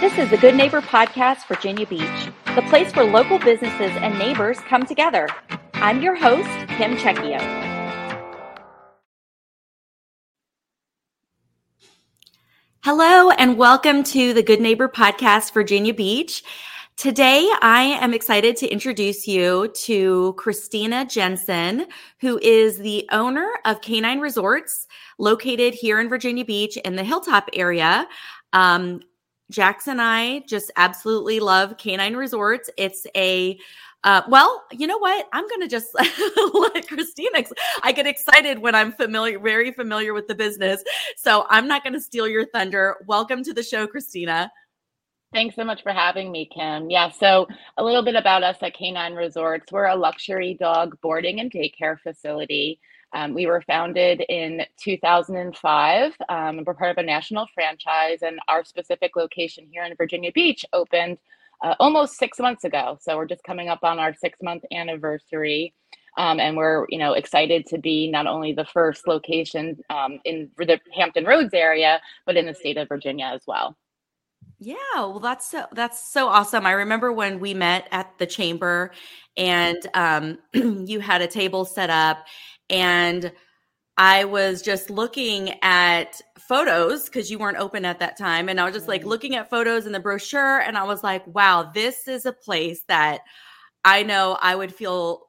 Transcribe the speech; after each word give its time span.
This 0.00 0.16
is 0.16 0.30
the 0.30 0.38
Good 0.38 0.54
Neighbor 0.54 0.80
Podcast, 0.80 1.46
Virginia 1.46 1.86
Beach, 1.86 2.30
the 2.54 2.62
place 2.70 2.90
where 2.96 3.04
local 3.04 3.38
businesses 3.38 3.92
and 4.00 4.18
neighbors 4.18 4.58
come 4.60 4.86
together. 4.86 5.28
I'm 5.74 6.00
your 6.00 6.14
host, 6.14 6.48
Kim 6.68 6.96
Checchio. 6.96 7.38
Hello, 12.82 13.28
and 13.32 13.58
welcome 13.58 14.02
to 14.04 14.32
the 14.32 14.42
Good 14.42 14.62
Neighbor 14.62 14.88
Podcast, 14.88 15.52
Virginia 15.52 15.92
Beach. 15.92 16.44
Today, 16.96 17.46
I 17.60 17.98
am 18.00 18.14
excited 18.14 18.56
to 18.56 18.68
introduce 18.68 19.28
you 19.28 19.70
to 19.82 20.32
Christina 20.38 21.04
Jensen, 21.04 21.84
who 22.22 22.38
is 22.38 22.78
the 22.78 23.06
owner 23.12 23.50
of 23.66 23.82
K9 23.82 24.22
Resorts 24.22 24.86
located 25.18 25.74
here 25.74 26.00
in 26.00 26.08
Virginia 26.08 26.46
Beach 26.46 26.78
in 26.78 26.96
the 26.96 27.04
Hilltop 27.04 27.50
area. 27.52 28.08
Um, 28.54 29.02
Jax 29.50 29.88
and 29.88 30.00
I 30.00 30.40
just 30.46 30.70
absolutely 30.76 31.40
love 31.40 31.76
K9 31.76 32.16
Resorts. 32.16 32.70
It's 32.76 33.06
a 33.16 33.58
uh, 34.02 34.22
well, 34.28 34.64
you 34.72 34.86
know 34.86 34.96
what? 34.96 35.28
I'm 35.32 35.46
going 35.46 35.60
to 35.60 35.68
just 35.68 35.88
let 36.54 36.88
Christina. 36.88 37.44
I 37.82 37.92
get 37.92 38.06
excited 38.06 38.58
when 38.58 38.74
I'm 38.74 38.92
familiar, 38.92 39.38
very 39.38 39.72
familiar 39.72 40.14
with 40.14 40.26
the 40.26 40.34
business. 40.34 40.82
So 41.16 41.44
I'm 41.50 41.68
not 41.68 41.82
going 41.84 41.92
to 41.92 42.00
steal 42.00 42.26
your 42.26 42.46
thunder. 42.46 42.96
Welcome 43.06 43.44
to 43.44 43.52
the 43.52 43.62
show, 43.62 43.86
Christina. 43.86 44.50
Thanks 45.34 45.54
so 45.54 45.64
much 45.64 45.82
for 45.82 45.92
having 45.92 46.32
me, 46.32 46.48
Kim. 46.52 46.88
Yeah, 46.88 47.10
so 47.10 47.46
a 47.76 47.84
little 47.84 48.02
bit 48.02 48.16
about 48.16 48.42
us 48.42 48.56
at 48.62 48.74
K9 48.74 49.16
Resorts. 49.16 49.70
We're 49.70 49.86
a 49.86 49.94
luxury 49.94 50.56
dog 50.58 50.98
boarding 51.02 51.40
and 51.40 51.52
daycare 51.52 52.00
facility. 52.00 52.80
Um, 53.12 53.34
we 53.34 53.46
were 53.46 53.62
founded 53.62 54.24
in 54.28 54.62
2005. 54.82 56.12
Um, 56.28 56.62
we're 56.64 56.74
part 56.74 56.90
of 56.90 56.98
a 56.98 57.02
national 57.02 57.46
franchise, 57.54 58.22
and 58.22 58.38
our 58.48 58.64
specific 58.64 59.16
location 59.16 59.66
here 59.70 59.84
in 59.84 59.94
Virginia 59.96 60.30
Beach 60.32 60.64
opened 60.72 61.18
uh, 61.62 61.74
almost 61.80 62.16
six 62.16 62.38
months 62.38 62.64
ago. 62.64 62.98
So 63.00 63.16
we're 63.16 63.26
just 63.26 63.44
coming 63.44 63.68
up 63.68 63.80
on 63.82 63.98
our 63.98 64.14
six 64.14 64.38
month 64.42 64.64
anniversary. 64.72 65.74
Um, 66.16 66.40
and 66.40 66.56
we're 66.56 66.86
you 66.88 66.98
know 66.98 67.12
excited 67.12 67.66
to 67.66 67.78
be 67.78 68.10
not 68.10 68.26
only 68.26 68.52
the 68.52 68.64
first 68.64 69.06
location 69.06 69.78
um, 69.90 70.18
in 70.24 70.50
the 70.58 70.80
Hampton 70.94 71.24
Roads 71.24 71.54
area, 71.54 72.00
but 72.26 72.36
in 72.36 72.46
the 72.46 72.54
state 72.54 72.76
of 72.76 72.88
Virginia 72.88 73.30
as 73.32 73.42
well. 73.46 73.76
Yeah, 74.58 74.74
well, 74.96 75.20
that's 75.20 75.50
so 75.50 75.64
that's 75.72 76.12
so 76.12 76.28
awesome. 76.28 76.66
I 76.66 76.72
remember 76.72 77.12
when 77.12 77.40
we 77.40 77.54
met 77.54 77.88
at 77.92 78.18
the 78.18 78.26
chamber, 78.26 78.90
and 79.36 79.78
um, 79.94 80.38
you 80.52 81.00
had 81.00 81.22
a 81.22 81.26
table 81.26 81.64
set 81.64 81.88
up, 81.88 82.26
and 82.70 83.32
I 83.96 84.24
was 84.24 84.62
just 84.62 84.88
looking 84.88 85.52
at 85.62 86.20
photos 86.38 87.04
because 87.04 87.30
you 87.30 87.38
weren't 87.38 87.58
open 87.58 87.84
at 87.84 87.98
that 87.98 88.16
time. 88.16 88.48
And 88.48 88.58
I 88.58 88.64
was 88.64 88.74
just 88.74 88.88
like 88.88 89.04
looking 89.04 89.36
at 89.36 89.50
photos 89.50 89.86
in 89.86 89.92
the 89.92 90.00
brochure. 90.00 90.60
And 90.60 90.78
I 90.78 90.84
was 90.84 91.04
like, 91.04 91.26
wow, 91.26 91.70
this 91.74 92.08
is 92.08 92.24
a 92.24 92.32
place 92.32 92.82
that 92.88 93.20
I 93.84 94.02
know 94.02 94.38
I 94.40 94.54
would 94.54 94.74
feel 94.74 95.28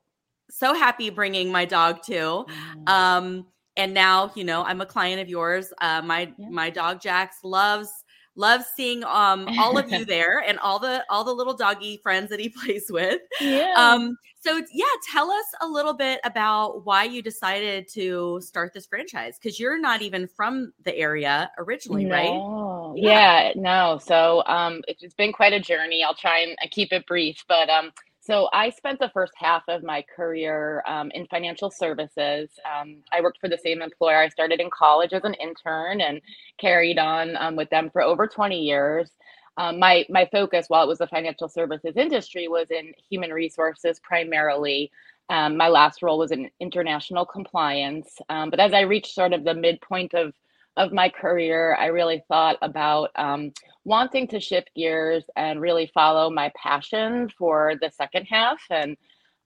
so 0.50 0.74
happy 0.74 1.10
bringing 1.10 1.52
my 1.52 1.66
dog 1.66 2.02
to. 2.04 2.14
Mm-hmm. 2.14 2.88
Um, 2.88 3.48
and 3.76 3.94
now, 3.94 4.32
you 4.36 4.44
know, 4.44 4.64
I'm 4.64 4.82
a 4.82 4.86
client 4.86 5.22
of 5.22 5.30
yours. 5.30 5.74
Uh, 5.82 6.02
my 6.02 6.34
yeah. 6.38 6.50
my 6.50 6.70
dog 6.70 7.02
Jax 7.02 7.38
loves 7.44 7.90
Love 8.36 8.64
seeing 8.76 9.04
um 9.04 9.48
all 9.60 9.78
of 9.78 9.92
you 9.92 10.06
there 10.16 10.40
and 10.40 10.58
all 10.60 10.80
the 10.80 11.04
all 11.10 11.24
the 11.24 11.34
little 11.34 11.54
doggy 11.54 12.00
friends 12.02 12.30
that 12.30 12.40
he 12.40 12.50
plays 12.64 12.86
with. 12.90 13.22
Yeah. 13.40 13.74
Um 13.78 14.18
so 14.40 14.62
yeah, 14.74 14.86
tell 15.12 15.30
us 15.30 15.46
a 15.62 15.68
little 15.68 15.94
bit 15.94 16.20
about 16.24 16.86
why 16.86 17.04
you 17.04 17.22
decided 17.22 17.88
to 17.94 18.40
start 18.42 18.74
this 18.74 18.88
franchise 18.88 19.38
because 19.38 19.60
you're 19.60 19.80
not 19.80 20.02
even 20.02 20.28
from 20.28 20.74
the 20.84 20.96
area 20.96 21.52
originally, 21.58 22.06
no. 22.06 22.16
right? 22.16 23.02
Yeah. 23.02 23.44
yeah, 23.44 23.52
no. 23.56 24.00
So 24.02 24.44
um 24.48 24.82
it's 24.88 25.14
been 25.16 25.34
quite 25.34 25.54
a 25.54 25.60
journey. 25.60 26.04
I'll 26.04 26.16
try 26.16 26.40
and 26.40 26.58
keep 26.72 26.94
it 26.94 27.06
brief, 27.06 27.44
but 27.48 27.70
um 27.70 27.92
so 28.22 28.50
I 28.54 28.70
spent 28.70 29.00
the 29.00 29.10
first 29.14 29.34
half 29.36 29.64
of 29.68 29.84
my 29.84 30.04
career 30.16 30.84
um, 30.88 31.12
in 31.16 31.26
financial 31.28 31.72
services. 31.72 32.52
Um, 32.64 32.98
I 33.12 33.20
worked 33.22 33.40
for 33.42 33.50
the 33.50 33.58
same 33.58 33.82
employer. 33.82 34.18
I 34.18 34.30
started 34.30 34.60
in 34.60 34.70
college 34.70 35.12
as 35.12 35.24
an 35.24 35.34
intern 35.36 36.02
and 36.02 36.22
carried 36.60 37.00
on 37.00 37.36
um, 37.38 37.56
with 37.56 37.70
them 37.72 37.90
for 37.92 38.04
over 38.04 38.28
20 38.28 38.60
years. 38.60 39.10
Um, 39.58 39.80
my 39.80 40.06
my 40.10 40.30
focus, 40.32 40.66
while 40.68 40.84
it 40.84 40.88
was 40.88 41.00
the 41.00 41.08
financial 41.08 41.50
services 41.50 41.98
industry, 41.98 42.48
was 42.48 42.68
in 42.70 42.94
human 43.10 43.32
resources 43.32 44.00
primarily. 44.00 44.92
Um, 45.30 45.58
my 45.58 45.70
last 45.70 46.04
role 46.04 46.20
was 46.20 46.32
in 46.32 46.50
international 46.60 47.26
compliance. 47.26 48.18
Um, 48.30 48.52
but 48.52 48.60
as 48.60 48.74
I 48.74 48.82
reached 48.82 49.16
sort 49.16 49.34
of 49.34 49.44
the 49.44 49.56
midpoint 49.56 50.14
of 50.14 50.34
of 50.78 50.94
my 50.94 51.10
career, 51.10 51.76
I 51.80 51.88
really 51.88 52.24
thought 52.28 52.58
about 52.62 53.12
um, 53.16 53.52
wanting 53.84 54.28
to 54.30 54.40
shift 54.40 54.72
gears 54.76 55.24
and 55.36 55.60
really 55.60 55.92
follow 55.94 56.30
my 56.30 56.52
passion 56.56 57.30
for 57.38 57.74
the 57.82 57.92
second 57.92 58.26
half. 58.26 58.62
And 58.70 58.96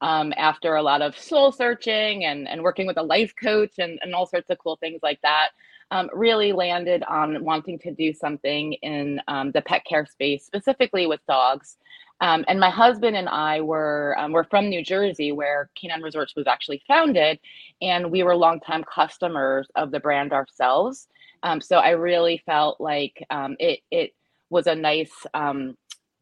um, 0.01 0.33
after 0.37 0.75
a 0.75 0.83
lot 0.83 1.01
of 1.01 1.17
soul 1.17 1.51
searching 1.51 2.25
and, 2.25 2.47
and 2.47 2.61
working 2.61 2.85
with 2.85 2.97
a 2.97 3.03
life 3.03 3.33
coach 3.41 3.73
and, 3.79 3.97
and 4.01 4.13
all 4.13 4.27
sorts 4.27 4.49
of 4.49 4.59
cool 4.59 4.77
things 4.77 4.99
like 5.01 5.19
that, 5.21 5.49
um, 5.91 6.09
really 6.13 6.51
landed 6.51 7.03
on 7.03 7.43
wanting 7.43 7.79
to 7.79 7.91
do 7.91 8.13
something 8.13 8.73
in 8.73 9.21
um, 9.27 9.51
the 9.51 9.61
pet 9.61 9.83
care 9.85 10.05
space, 10.05 10.45
specifically 10.45 11.07
with 11.07 11.21
dogs. 11.27 11.77
Um, 12.21 12.45
and 12.47 12.59
my 12.59 12.69
husband 12.69 13.15
and 13.15 13.27
I 13.27 13.61
were 13.61 14.15
um, 14.17 14.31
we're 14.31 14.45
from 14.45 14.69
New 14.69 14.83
Jersey, 14.83 15.31
where 15.31 15.69
K9 15.77 16.01
Resorts 16.01 16.35
was 16.35 16.47
actually 16.47 16.81
founded, 16.87 17.39
and 17.81 18.09
we 18.09 18.23
were 18.23 18.35
longtime 18.35 18.83
customers 18.85 19.67
of 19.75 19.91
the 19.91 19.99
brand 19.99 20.31
ourselves. 20.31 21.07
Um, 21.45 21.61
so 21.61 21.77
I 21.77 21.91
really 21.91 22.41
felt 22.45 22.81
like 22.81 23.23
um, 23.29 23.55
it 23.59 23.79
it 23.91 24.11
was 24.49 24.65
a 24.67 24.75
nice 24.75 25.13
um, 25.35 25.75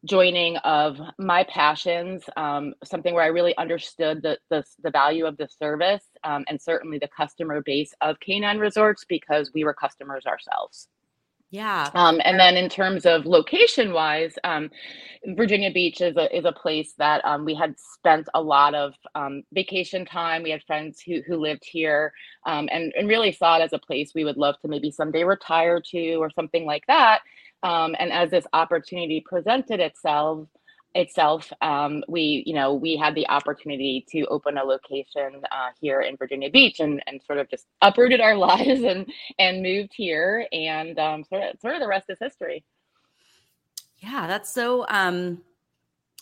joining 0.04 0.58
of 0.58 1.00
my 1.18 1.44
passions, 1.44 2.24
um, 2.36 2.74
something 2.84 3.14
where 3.14 3.24
I 3.24 3.28
really 3.28 3.56
understood 3.56 4.22
the 4.22 4.38
the, 4.50 4.62
the 4.82 4.90
value 4.90 5.24
of 5.24 5.38
the 5.38 5.48
service 5.48 6.04
um, 6.24 6.44
and 6.46 6.60
certainly 6.60 6.98
the 6.98 7.08
customer 7.08 7.62
base 7.62 7.94
of 8.02 8.16
K9 8.20 8.60
Resorts 8.60 9.06
because 9.08 9.50
we 9.54 9.64
were 9.64 9.72
customers 9.72 10.26
ourselves. 10.26 10.88
Yeah. 11.54 11.90
Um, 11.94 12.20
and 12.24 12.38
then 12.40 12.56
in 12.56 12.68
terms 12.68 13.06
of 13.06 13.26
location 13.26 13.92
wise, 13.92 14.34
um, 14.42 14.70
Virginia 15.36 15.70
Beach 15.70 16.00
is 16.00 16.16
a 16.16 16.36
is 16.36 16.44
a 16.44 16.50
place 16.50 16.94
that 16.98 17.24
um, 17.24 17.44
we 17.44 17.54
had 17.54 17.76
spent 17.78 18.28
a 18.34 18.42
lot 18.42 18.74
of 18.74 18.94
um, 19.14 19.44
vacation 19.52 20.04
time. 20.04 20.42
We 20.42 20.50
had 20.50 20.64
friends 20.64 21.00
who 21.00 21.22
who 21.24 21.36
lived 21.36 21.62
here, 21.64 22.12
um, 22.44 22.68
and 22.72 22.92
and 22.98 23.08
really 23.08 23.30
saw 23.30 23.58
it 23.58 23.62
as 23.62 23.72
a 23.72 23.78
place 23.78 24.12
we 24.16 24.24
would 24.24 24.36
love 24.36 24.56
to 24.62 24.68
maybe 24.68 24.90
someday 24.90 25.22
retire 25.22 25.80
to 25.92 26.14
or 26.16 26.28
something 26.28 26.66
like 26.66 26.86
that. 26.88 27.20
Um, 27.62 27.94
and 28.00 28.12
as 28.12 28.30
this 28.30 28.46
opportunity 28.52 29.24
presented 29.24 29.78
itself, 29.78 30.48
itself, 30.94 31.52
um, 31.60 32.04
we, 32.08 32.42
you 32.46 32.54
know, 32.54 32.74
we 32.74 32.96
had 32.96 33.14
the 33.14 33.28
opportunity 33.28 34.04
to 34.10 34.24
open 34.26 34.56
a 34.58 34.64
location 34.64 35.42
uh, 35.50 35.70
here 35.80 36.00
in 36.00 36.16
Virginia 36.16 36.50
Beach 36.50 36.80
and, 36.80 37.02
and 37.06 37.20
sort 37.22 37.38
of 37.38 37.48
just 37.50 37.66
uprooted 37.82 38.20
our 38.20 38.36
lives 38.36 38.82
and 38.82 39.10
and 39.38 39.62
moved 39.62 39.92
here, 39.94 40.46
and 40.52 40.98
um, 40.98 41.24
sort 41.24 41.42
of 41.42 41.60
sort 41.60 41.74
of 41.74 41.80
the 41.80 41.88
rest 41.88 42.06
is 42.08 42.18
history. 42.20 42.64
Yeah, 43.98 44.26
that's 44.26 44.52
so. 44.52 44.86
Um, 44.88 45.42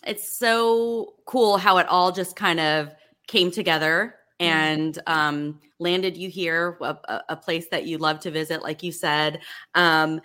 it's 0.05 0.37
so 0.37 1.13
cool 1.25 1.57
how 1.57 1.77
it 1.77 1.87
all 1.87 2.11
just 2.11 2.35
kind 2.35 2.59
of 2.59 2.93
came 3.27 3.51
together 3.51 4.15
mm-hmm. 4.39 4.51
and 4.51 4.99
um, 5.07 5.59
landed 5.79 6.17
you 6.17 6.29
here, 6.29 6.77
a, 6.81 7.21
a, 7.29 7.35
place 7.35 7.67
that 7.69 7.85
you 7.85 7.97
love 7.97 8.19
to 8.21 8.31
visit, 8.31 8.61
like 8.61 8.83
you 8.83 8.91
said. 8.91 9.39
Um, 9.75 10.21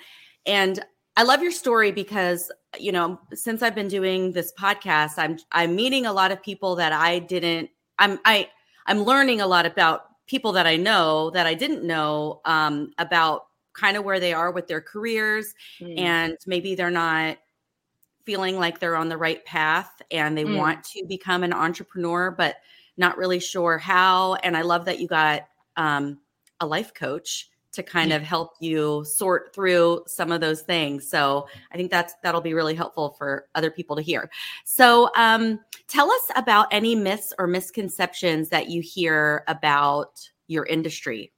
and 0.47 0.85
I 1.17 1.23
love 1.23 1.43
your 1.43 1.53
story 1.53 1.93
because 1.93 2.51
you 2.79 2.93
know 2.93 3.19
since 3.35 3.63
I've 3.63 3.75
been 3.75 3.89
doing 3.89 4.33
this 4.33 4.53
podcast, 4.59 5.13
I'm 5.17 5.39
I'm 5.53 5.75
meeting 5.75 6.07
a 6.07 6.13
lot 6.13 6.33
of 6.33 6.43
people 6.43 6.77
that 6.77 6.93
I 6.93 7.19
didn't. 7.21 7.71
I'm 7.99 8.19
I 8.25 8.49
I'm 8.87 9.03
learning 9.03 9.41
a 9.41 9.47
lot 9.47 9.67
about 9.67 10.07
people 10.27 10.53
that 10.53 10.67
I 10.67 10.77
know 10.77 11.31
that 11.31 11.47
I 11.47 11.55
didn't 11.55 11.85
know 11.85 12.41
um, 12.45 12.93
about 12.99 13.47
kind 13.73 13.97
of 13.97 14.05
where 14.05 14.21
they 14.21 14.33
are 14.33 14.51
with 14.51 14.67
their 14.67 14.81
careers, 14.81 15.55
mm. 15.81 15.99
and 15.99 16.37
maybe 16.47 16.75
they're 16.75 16.91
not 16.91 17.39
feeling 18.25 18.59
like 18.59 18.79
they're 18.79 18.97
on 18.97 19.09
the 19.09 19.17
right 19.17 19.43
path 19.47 20.03
and 20.11 20.37
they 20.37 20.45
mm. 20.45 20.59
want 20.59 20.85
to 20.85 21.03
become 21.07 21.43
an 21.43 21.53
entrepreneur, 21.53 22.31
but 22.31 22.57
not 22.99 23.17
really 23.17 23.41
sure 23.41 23.79
how. 23.79 24.35
And 24.35 24.55
I 24.55 24.61
love 24.61 24.85
that 24.85 25.01
you 25.01 25.09
got 25.09 25.49
um, 25.79 26.19
a 26.61 26.67
life 26.67 26.93
coach 26.93 27.49
to 27.73 27.83
kind 27.83 28.13
of 28.13 28.23
help 28.23 28.55
you 28.61 29.05
sort 29.05 29.55
through 29.55 30.03
some 30.07 30.33
of 30.33 30.41
those 30.41 30.63
things. 30.63 31.09
So 31.09 31.49
I 31.73 31.77
think 31.77 31.91
that's 31.91 32.15
that'll 32.23 32.41
be 32.41 32.55
really 32.55 32.75
helpful 32.75 33.11
for 33.19 33.47
other 33.55 33.71
people 33.71 33.97
to 33.97 34.03
hear. 34.03 34.31
So 34.65 35.11
um, 35.17 35.61
tell 35.87 36.11
us 36.11 36.31
about 36.37 36.69
any 36.71 36.95
myths 36.95 37.33
or 37.39 37.47
misconceptions 37.47 38.49
that 38.49 38.69
you 38.69 38.81
hear 38.81 39.45
about 39.47 40.21
your 40.47 40.65
industry. 40.67 41.33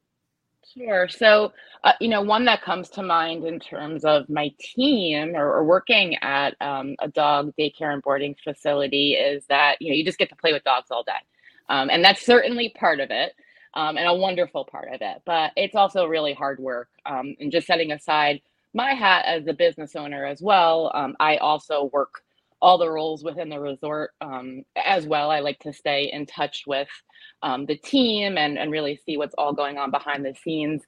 Sure. 0.75 1.09
So, 1.09 1.53
uh, 1.83 1.95
you 2.01 2.07
know, 2.07 2.23
one 2.23 2.45
that 2.45 2.63
comes 2.63 2.91
to 2.91 3.03
mind 3.03 3.45
in 3.45 3.59
terms 3.59 4.05
of 4.05 4.29
my 4.29 4.53
team 4.61 5.35
or, 5.35 5.53
or 5.53 5.65
working 5.65 6.17
at 6.23 6.55
um, 6.61 6.95
a 7.01 7.09
dog 7.09 7.53
daycare 7.59 7.93
and 7.93 8.01
boarding 8.03 8.37
facility 8.45 9.15
is 9.15 9.45
that, 9.47 9.79
you 9.81 9.91
know, 9.91 9.97
you 9.97 10.05
just 10.05 10.19
get 10.19 10.29
to 10.29 10.37
play 10.37 10.53
with 10.53 10.63
dogs 10.63 10.93
all 10.93 11.03
day. 11.03 11.13
Um, 11.69 11.91
and 11.91 12.05
that's 12.05 12.25
certainly 12.25 12.69
part 12.69 13.01
of 13.01 13.11
it 13.11 13.35
um, 13.75 13.97
and 13.97 14.09
a 14.09 14.15
wonderful 14.15 14.65
part 14.65 14.89
of 14.93 15.01
it. 15.03 15.23
But 15.27 15.53
it's 15.57 15.77
also 15.77 16.07
really 16.07 16.35
hard 16.35 16.61
work. 16.61 16.89
Um, 17.07 17.37
and 17.41 17.53
just 17.53 17.67
setting 17.67 17.93
aside 17.93 18.41
my 18.75 18.95
hat 18.95 19.25
as 19.27 19.47
a 19.47 19.53
business 19.53 19.97
owner 19.97 20.27
as 20.27 20.41
well, 20.43 20.91
um, 20.95 21.17
I 21.21 21.39
also 21.39 21.91
work 21.93 22.23
all 22.63 22.79
the 22.79 22.91
roles 22.91 23.25
within 23.25 23.49
the 23.49 23.61
resort 23.61 24.13
um, 24.21 24.65
as 24.77 25.07
well. 25.07 25.31
I 25.31 25.41
like 25.41 25.59
to 25.61 25.73
stay 25.73 26.11
in 26.13 26.27
touch 26.27 26.65
with 26.67 26.89
um, 27.43 27.67
the 27.67 27.77
team 27.77 28.37
and, 28.39 28.59
and 28.59 28.71
really 28.71 29.01
see 29.07 29.17
what's 29.17 29.35
all 29.39 29.53
going 29.55 29.79
on 29.79 29.91
behind 29.91 30.25
the 30.25 30.35
scenes. 30.35 30.83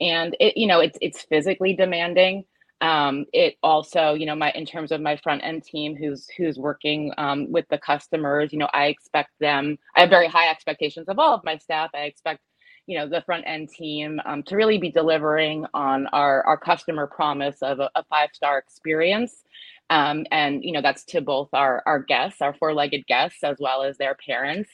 And 0.00 0.36
it, 0.40 0.56
you 0.56 0.66
know, 0.66 0.80
it's 0.80 0.98
it's 1.02 1.22
physically 1.22 1.74
demanding. 1.74 2.44
Um, 2.80 3.26
it 3.32 3.56
also, 3.62 4.14
you 4.14 4.26
know, 4.26 4.36
my 4.36 4.52
in 4.52 4.66
terms 4.66 4.92
of 4.92 5.00
my 5.00 5.16
front 5.16 5.42
end 5.44 5.64
team 5.64 5.96
who's 5.96 6.28
who's 6.36 6.58
working 6.58 7.12
um, 7.18 7.50
with 7.50 7.66
the 7.70 7.78
customers, 7.78 8.52
you 8.52 8.58
know, 8.58 8.68
I 8.72 8.86
expect 8.86 9.30
them. 9.40 9.78
I 9.96 10.00
have 10.02 10.10
very 10.10 10.28
high 10.28 10.48
expectations 10.50 11.08
of 11.08 11.18
all 11.18 11.34
of 11.34 11.44
my 11.44 11.58
staff. 11.58 11.90
I 11.94 12.02
expect 12.02 12.40
you 12.86 12.98
know 12.98 13.08
the 13.08 13.22
front 13.22 13.44
end 13.46 13.68
team 13.68 14.20
um, 14.24 14.42
to 14.44 14.56
really 14.56 14.78
be 14.78 14.90
delivering 14.90 15.66
on 15.74 16.06
our 16.08 16.42
our 16.44 16.56
customer 16.56 17.06
promise 17.06 17.58
of 17.62 17.80
a, 17.80 17.90
a 17.94 18.04
five 18.04 18.30
star 18.32 18.58
experience 18.58 19.44
um, 19.90 20.24
and 20.32 20.64
you 20.64 20.72
know 20.72 20.82
that's 20.82 21.04
to 21.04 21.20
both 21.20 21.50
our 21.52 21.82
our 21.86 22.00
guests 22.00 22.40
our 22.40 22.54
four 22.54 22.74
legged 22.74 23.06
guests 23.06 23.44
as 23.44 23.58
well 23.60 23.82
as 23.82 23.98
their 23.98 24.16
parents 24.26 24.70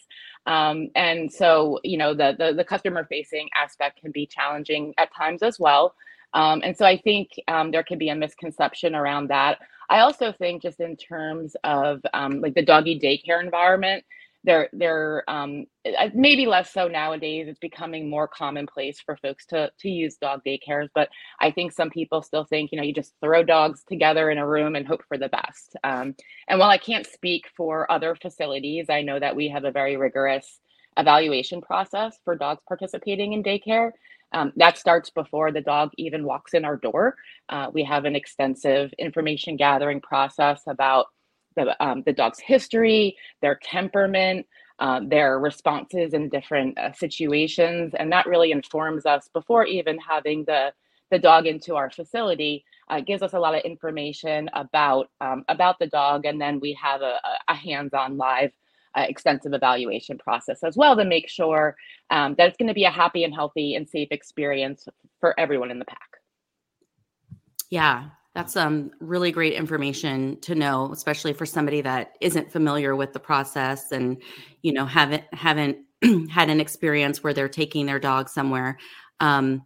um, 0.46 0.88
and 0.94 1.32
so 1.32 1.80
you 1.82 1.98
know 1.98 2.14
the, 2.14 2.34
the, 2.38 2.54
the 2.54 2.64
customer 2.64 3.04
facing 3.10 3.48
aspect 3.54 4.00
can 4.00 4.12
be 4.12 4.26
challenging 4.26 4.94
at 4.96 5.14
times 5.14 5.42
as 5.42 5.58
well 5.58 5.94
um, 6.34 6.60
and 6.64 6.76
so 6.76 6.84
i 6.86 6.98
think 6.98 7.30
um, 7.48 7.70
there 7.70 7.84
can 7.84 7.98
be 7.98 8.10
a 8.10 8.14
misconception 8.14 8.94
around 8.94 9.28
that 9.28 9.58
i 9.90 10.00
also 10.00 10.32
think 10.32 10.62
just 10.62 10.80
in 10.80 10.96
terms 10.96 11.56
of 11.64 12.00
um, 12.14 12.40
like 12.40 12.54
the 12.54 12.64
doggy 12.64 12.98
daycare 13.00 13.42
environment 13.42 14.04
they're 14.44 14.68
they're 14.72 15.24
um, 15.28 15.66
maybe 16.14 16.46
less 16.46 16.72
so 16.72 16.86
nowadays. 16.88 17.46
It's 17.48 17.58
becoming 17.58 18.08
more 18.08 18.28
commonplace 18.28 19.00
for 19.00 19.16
folks 19.16 19.46
to 19.46 19.70
to 19.80 19.88
use 19.88 20.16
dog 20.16 20.42
daycares, 20.46 20.88
but 20.94 21.08
I 21.40 21.50
think 21.50 21.72
some 21.72 21.90
people 21.90 22.22
still 22.22 22.44
think 22.44 22.70
you 22.72 22.78
know 22.78 22.84
you 22.84 22.94
just 22.94 23.14
throw 23.22 23.42
dogs 23.42 23.82
together 23.88 24.30
in 24.30 24.38
a 24.38 24.46
room 24.46 24.76
and 24.76 24.86
hope 24.86 25.02
for 25.08 25.18
the 25.18 25.28
best. 25.28 25.76
Um, 25.82 26.14
and 26.48 26.58
while 26.60 26.70
I 26.70 26.78
can't 26.78 27.06
speak 27.06 27.44
for 27.56 27.90
other 27.90 28.14
facilities, 28.14 28.86
I 28.90 29.02
know 29.02 29.18
that 29.18 29.36
we 29.36 29.48
have 29.48 29.64
a 29.64 29.72
very 29.72 29.96
rigorous 29.96 30.60
evaluation 30.96 31.60
process 31.60 32.16
for 32.24 32.36
dogs 32.36 32.62
participating 32.68 33.32
in 33.32 33.42
daycare. 33.42 33.92
Um, 34.34 34.52
that 34.56 34.78
starts 34.78 35.10
before 35.10 35.52
the 35.52 35.62
dog 35.62 35.92
even 35.98 36.24
walks 36.26 36.54
in 36.54 36.66
our 36.66 36.76
door. 36.78 37.16
Uh, 37.50 37.68
we 37.74 37.84
have 37.84 38.06
an 38.06 38.16
extensive 38.16 38.92
information 38.98 39.56
gathering 39.56 40.02
process 40.02 40.62
about 40.68 41.06
the, 41.56 41.82
um, 41.84 42.04
the 42.06 42.14
dog's 42.14 42.40
history, 42.40 43.16
their 43.42 43.60
temperament, 43.62 44.46
um, 44.80 45.08
their 45.10 45.40
responses 45.40 46.14
in 46.14 46.30
different 46.30 46.78
uh, 46.78 46.92
situations, 46.92 47.94
and 47.98 48.12
that 48.12 48.26
really 48.26 48.52
informs 48.52 49.06
us 49.06 49.30
before 49.34 49.66
even 49.66 49.98
having 49.98 50.44
the 50.46 50.72
the 51.12 51.20
dog 51.20 51.46
into 51.46 51.76
our 51.76 51.90
facility. 51.90 52.64
Uh, 52.90 53.00
gives 53.00 53.22
us 53.22 53.34
a 53.34 53.40
lot 53.40 53.54
of 53.56 53.62
information 53.64 54.50
about 54.54 55.10
um, 55.22 55.44
about 55.48 55.78
the 55.80 55.88
dog, 55.88 56.26
and 56.26 56.40
then 56.40 56.60
we 56.60 56.74
have 56.82 57.02
a, 57.02 57.18
a 57.48 57.54
hands-on 57.54 58.18
live 58.18 58.52
uh, 58.96 59.04
extensive 59.08 59.52
evaluation 59.52 60.18
process 60.18 60.62
as 60.62 60.76
well 60.76 60.96
to 60.96 61.04
make 61.04 61.28
sure 61.28 61.76
um, 62.10 62.34
that 62.36 62.48
it's 62.48 62.56
going 62.56 62.68
to 62.68 62.74
be 62.74 62.84
a 62.84 62.90
happy 62.90 63.24
and 63.24 63.34
healthy 63.34 63.74
and 63.74 63.88
safe 63.88 64.08
experience 64.10 64.86
for 65.20 65.38
everyone 65.38 65.70
in 65.70 65.78
the 65.78 65.84
pack. 65.84 66.08
Yeah, 67.70 68.10
that's 68.34 68.56
um 68.56 68.90
really 69.00 69.32
great 69.32 69.52
information 69.52 70.40
to 70.40 70.54
know, 70.54 70.90
especially 70.92 71.32
for 71.32 71.46
somebody 71.46 71.80
that 71.80 72.16
isn't 72.20 72.52
familiar 72.52 72.96
with 72.96 73.12
the 73.12 73.20
process 73.20 73.92
and 73.92 74.20
you 74.62 74.72
know 74.72 74.86
haven't 74.86 75.24
haven't 75.32 75.78
had 76.30 76.50
an 76.50 76.60
experience 76.60 77.22
where 77.22 77.32
they're 77.32 77.48
taking 77.48 77.86
their 77.86 78.00
dog 78.00 78.28
somewhere. 78.28 78.78
Um, 79.20 79.62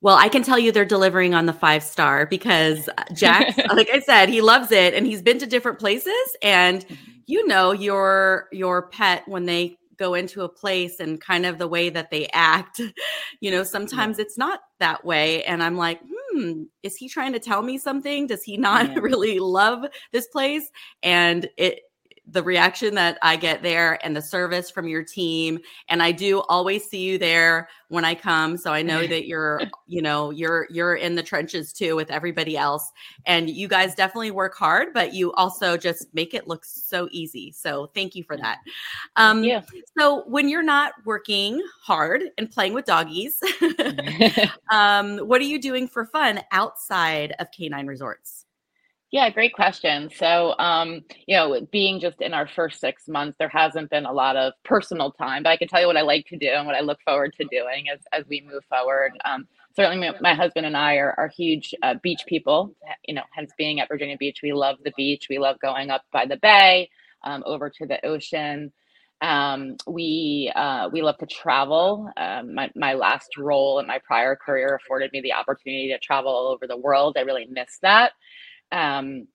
well, 0.00 0.16
I 0.16 0.28
can 0.28 0.42
tell 0.42 0.58
you 0.58 0.72
they're 0.72 0.84
delivering 0.84 1.34
on 1.34 1.46
the 1.46 1.52
five 1.52 1.82
star 1.82 2.26
because 2.26 2.88
Jack, 3.12 3.56
like 3.72 3.88
I 3.92 4.00
said, 4.00 4.28
he 4.28 4.40
loves 4.40 4.70
it 4.72 4.94
and 4.94 5.06
he's 5.06 5.22
been 5.22 5.38
to 5.38 5.46
different 5.46 5.78
places. 5.78 6.36
And 6.42 6.84
mm-hmm. 6.84 6.94
you 7.26 7.46
know 7.46 7.72
your 7.72 8.48
your 8.52 8.88
pet 8.88 9.26
when 9.26 9.46
they 9.46 9.76
go 9.98 10.14
into 10.14 10.42
a 10.42 10.48
place 10.48 11.00
and 11.00 11.20
kind 11.20 11.46
of 11.46 11.58
the 11.58 11.68
way 11.68 11.88
that 11.90 12.10
they 12.10 12.28
act, 12.32 12.80
you 13.40 13.50
know, 13.50 13.62
sometimes 13.62 14.18
yeah. 14.18 14.24
it's 14.24 14.38
not 14.38 14.60
that 14.80 15.04
way. 15.04 15.42
And 15.44 15.62
I'm 15.62 15.76
like, 15.76 16.00
hmm, 16.06 16.64
is 16.82 16.96
he 16.96 17.08
trying 17.08 17.32
to 17.32 17.38
tell 17.38 17.62
me 17.62 17.78
something? 17.78 18.26
Does 18.26 18.42
he 18.42 18.56
not 18.56 18.90
yeah. 18.90 18.98
really 19.00 19.38
love 19.38 19.86
this 20.12 20.28
place? 20.28 20.70
And 21.02 21.48
it, 21.56 21.80
the 22.28 22.42
reaction 22.42 22.94
that 22.96 23.18
I 23.22 23.36
get 23.36 23.62
there 23.62 24.04
and 24.04 24.16
the 24.16 24.22
service 24.22 24.70
from 24.70 24.88
your 24.88 25.04
team. 25.04 25.60
And 25.88 26.02
I 26.02 26.10
do 26.12 26.40
always 26.48 26.84
see 26.84 27.02
you 27.02 27.18
there 27.18 27.68
when 27.88 28.04
I 28.04 28.14
come. 28.14 28.56
So 28.56 28.72
I 28.72 28.82
know 28.82 29.06
that 29.06 29.26
you're, 29.26 29.62
you 29.86 30.02
know, 30.02 30.30
you're 30.30 30.66
you're 30.70 30.96
in 30.96 31.14
the 31.14 31.22
trenches 31.22 31.72
too 31.72 31.94
with 31.94 32.10
everybody 32.10 32.56
else. 32.56 32.90
And 33.26 33.48
you 33.48 33.68
guys 33.68 33.94
definitely 33.94 34.32
work 34.32 34.56
hard, 34.56 34.88
but 34.92 35.14
you 35.14 35.32
also 35.34 35.76
just 35.76 36.12
make 36.14 36.34
it 36.34 36.48
look 36.48 36.64
so 36.64 37.08
easy. 37.12 37.52
So 37.52 37.90
thank 37.94 38.14
you 38.14 38.24
for 38.24 38.36
that. 38.36 38.58
Um 39.14 39.44
yeah. 39.44 39.62
so 39.96 40.24
when 40.26 40.48
you're 40.48 40.62
not 40.62 40.94
working 41.04 41.62
hard 41.82 42.22
and 42.38 42.50
playing 42.50 42.74
with 42.74 42.86
doggies, 42.86 43.40
um, 44.70 45.18
what 45.18 45.40
are 45.40 45.44
you 45.44 45.60
doing 45.60 45.86
for 45.86 46.04
fun 46.06 46.40
outside 46.50 47.34
of 47.38 47.48
K9 47.50 47.86
Resorts? 47.86 48.45
Yeah, 49.16 49.30
great 49.30 49.54
question. 49.54 50.10
So, 50.14 50.54
um, 50.58 51.00
you 51.26 51.34
know, 51.34 51.66
being 51.72 52.00
just 52.00 52.20
in 52.20 52.34
our 52.34 52.46
first 52.46 52.80
six 52.80 53.08
months, 53.08 53.38
there 53.38 53.48
hasn't 53.48 53.88
been 53.88 54.04
a 54.04 54.12
lot 54.12 54.36
of 54.36 54.52
personal 54.62 55.10
time, 55.10 55.42
but 55.42 55.48
I 55.48 55.56
can 55.56 55.68
tell 55.68 55.80
you 55.80 55.86
what 55.86 55.96
I 55.96 56.02
like 56.02 56.26
to 56.26 56.36
do 56.36 56.50
and 56.50 56.66
what 56.66 56.76
I 56.76 56.80
look 56.80 56.98
forward 57.02 57.32
to 57.40 57.46
doing 57.50 57.88
as, 57.88 58.00
as 58.12 58.26
we 58.28 58.42
move 58.42 58.62
forward. 58.68 59.12
Um, 59.24 59.48
certainly, 59.74 60.06
my, 60.06 60.14
my, 60.20 60.34
husband 60.34 60.66
and 60.66 60.76
I 60.76 60.96
are, 60.96 61.14
are 61.16 61.28
huge 61.28 61.74
uh, 61.82 61.94
beach 62.02 62.24
people, 62.26 62.74
you 63.06 63.14
know, 63.14 63.22
hence 63.32 63.52
being 63.56 63.80
at 63.80 63.88
Virginia 63.88 64.18
Beach. 64.18 64.40
We 64.42 64.52
love 64.52 64.76
the 64.84 64.92
beach. 64.98 65.28
We 65.30 65.38
love 65.38 65.58
going 65.60 65.88
up 65.88 66.02
by 66.12 66.26
the 66.26 66.36
bay, 66.36 66.90
um, 67.24 67.42
over 67.46 67.70
to 67.70 67.86
the 67.86 68.04
ocean. 68.04 68.70
Um, 69.22 69.78
we 69.86 70.52
uh, 70.54 70.90
we 70.92 71.00
love 71.00 71.16
to 71.20 71.26
travel. 71.26 72.10
Um, 72.18 72.54
my 72.54 72.70
my 72.76 72.92
last 72.92 73.38
role 73.38 73.78
in 73.78 73.86
my 73.86 73.98
prior 74.06 74.36
career 74.36 74.74
afforded 74.74 75.10
me 75.12 75.22
the 75.22 75.32
opportunity 75.32 75.88
to 75.88 75.98
travel 76.00 76.30
all 76.30 76.48
over 76.48 76.66
the 76.66 76.76
world. 76.76 77.16
I 77.16 77.22
really 77.22 77.46
miss 77.50 77.78
that. 77.80 78.12
Um, 78.72 79.28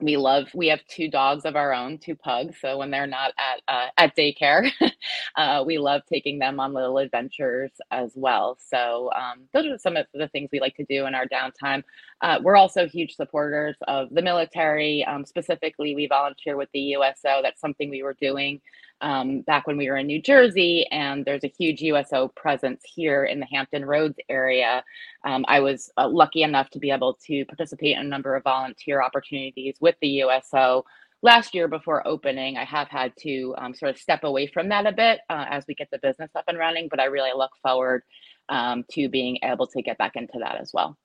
we 0.00 0.16
love 0.16 0.48
we 0.54 0.68
have 0.68 0.80
two 0.86 1.08
dogs 1.10 1.44
of 1.44 1.56
our 1.56 1.72
own 1.72 1.98
two 1.98 2.14
pugs 2.14 2.56
so 2.60 2.78
when 2.78 2.90
they're 2.90 3.06
not 3.06 3.32
at 3.38 3.62
uh, 3.68 3.88
at 3.96 4.16
daycare 4.16 4.70
uh, 5.36 5.64
we 5.66 5.78
love 5.78 6.02
taking 6.10 6.38
them 6.38 6.60
on 6.60 6.72
little 6.72 6.98
adventures 6.98 7.72
as 7.90 8.12
well. 8.14 8.58
So 8.60 9.10
um, 9.16 9.44
those 9.52 9.66
are 9.66 9.78
some 9.78 9.96
of 9.96 10.06
the 10.14 10.28
things 10.28 10.50
we 10.52 10.60
like 10.60 10.76
to 10.76 10.84
do 10.84 11.06
in 11.06 11.14
our 11.14 11.26
downtime. 11.26 11.82
Uh, 12.20 12.38
we're 12.42 12.56
also 12.56 12.86
huge 12.86 13.16
supporters 13.16 13.76
of 13.86 14.08
the 14.10 14.22
military. 14.22 15.04
Um, 15.04 15.24
specifically 15.24 15.94
we 15.94 16.06
volunteer 16.06 16.56
with 16.56 16.68
the 16.72 16.80
USO 16.80 17.40
that's 17.42 17.60
something 17.60 17.90
we 17.90 18.02
were 18.02 18.16
doing 18.20 18.60
um, 19.00 19.42
back 19.42 19.66
when 19.66 19.76
we 19.76 19.88
were 19.88 19.96
in 19.96 20.06
New 20.06 20.20
Jersey, 20.20 20.86
and 20.90 21.24
there's 21.24 21.44
a 21.44 21.52
huge 21.58 21.80
USO 21.82 22.28
presence 22.28 22.82
here 22.84 23.24
in 23.24 23.40
the 23.40 23.46
Hampton 23.46 23.84
Roads 23.84 24.18
area. 24.28 24.84
Um, 25.24 25.44
I 25.48 25.60
was 25.60 25.90
uh, 25.96 26.08
lucky 26.08 26.42
enough 26.42 26.70
to 26.70 26.78
be 26.78 26.90
able 26.90 27.18
to 27.26 27.44
participate 27.44 27.96
in 27.96 28.06
a 28.06 28.08
number 28.08 28.34
of 28.34 28.44
volunteer 28.44 29.02
opportunities 29.02 29.76
with 29.80 29.96
the 30.00 30.08
USO. 30.22 30.84
Last 31.22 31.54
year, 31.54 31.66
before 31.66 32.06
opening, 32.06 32.56
I 32.56 32.64
have 32.64 32.88
had 32.88 33.12
to 33.20 33.54
um, 33.58 33.74
sort 33.74 33.90
of 33.90 33.98
step 33.98 34.24
away 34.24 34.46
from 34.46 34.68
that 34.68 34.86
a 34.86 34.92
bit 34.92 35.20
uh, 35.28 35.46
as 35.50 35.64
we 35.66 35.74
get 35.74 35.88
the 35.90 35.98
business 35.98 36.30
up 36.36 36.44
and 36.46 36.58
running, 36.58 36.88
but 36.88 37.00
I 37.00 37.04
really 37.04 37.32
look 37.36 37.50
forward 37.62 38.02
um, 38.48 38.84
to 38.92 39.08
being 39.08 39.38
able 39.42 39.66
to 39.66 39.82
get 39.82 39.98
back 39.98 40.16
into 40.16 40.38
that 40.40 40.60
as 40.60 40.70
well. 40.72 40.96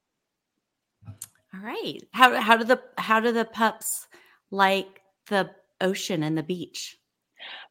All 1.53 1.61
right. 1.61 1.99
How 2.11 2.39
how 2.41 2.57
do 2.57 2.63
the 2.63 2.81
how 2.97 3.19
do 3.19 3.31
the 3.31 3.45
pups 3.45 4.07
like 4.49 5.01
the 5.27 5.51
ocean 5.81 6.23
and 6.23 6.37
the 6.37 6.43
beach? 6.43 6.97